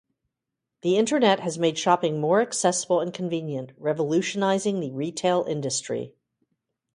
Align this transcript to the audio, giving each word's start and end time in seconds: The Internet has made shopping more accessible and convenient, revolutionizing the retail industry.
The 0.81 0.97
Internet 0.97 1.41
has 1.41 1.59
made 1.59 1.77
shopping 1.77 2.19
more 2.19 2.41
accessible 2.41 3.01
and 3.01 3.13
convenient, 3.13 3.73
revolutionizing 3.77 4.79
the 4.79 4.89
retail 4.89 5.45
industry. 5.47 6.15